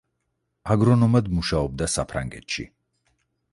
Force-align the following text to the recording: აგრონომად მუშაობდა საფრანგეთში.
აგრონომად 0.75 1.29
მუშაობდა 1.35 1.91
საფრანგეთში. 1.99 2.69